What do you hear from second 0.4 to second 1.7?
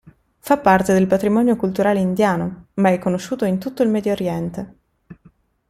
parte del patrimonio